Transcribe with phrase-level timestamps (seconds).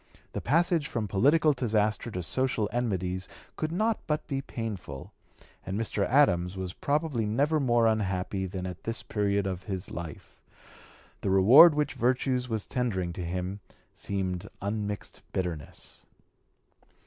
[0.33, 5.13] The passage from political disaster to social enmities could not but be painful;
[5.63, 6.07] and Mr.
[6.07, 10.41] Adams was probably never more unhappy than at this period of his life.
[11.21, 13.59] The reward which virtue was tendering to him
[13.93, 16.07] seemed unmixed bitterness.